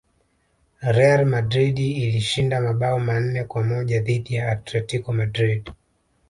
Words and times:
real 0.97 1.25
madrid 1.25 1.79
ilishinda 1.79 2.61
mabao 2.61 2.99
manne 2.99 3.43
kwa 3.43 3.63
moja 3.63 4.01
dhidi 4.01 4.35
ya 4.35 4.51
atletico 4.51 5.13
madrid 5.13 5.71